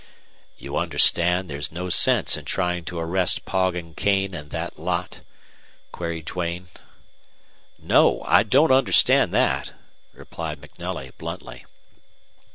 "You 0.57 0.77
understand 0.77 1.47
there's 1.47 1.71
no 1.71 1.87
sense 1.89 2.35
in 2.35 2.45
trying 2.45 2.85
to 2.85 2.97
arrest 2.99 3.45
Poggin, 3.45 3.93
Kane, 3.93 4.33
and 4.33 4.49
that 4.49 4.79
lot?" 4.79 5.21
queried 5.91 6.25
Duane. 6.25 6.69
"No, 7.77 8.23
I 8.25 8.41
don't 8.41 8.71
understand 8.71 9.31
that," 9.35 9.73
replied 10.13 10.59
MacNelly, 10.59 11.11
bluntly. 11.19 11.67